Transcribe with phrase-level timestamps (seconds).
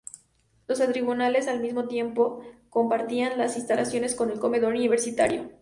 [0.65, 5.45] Los tribunales, al mismo tiempo, compartían las instalaciones con el Comedor Universitario.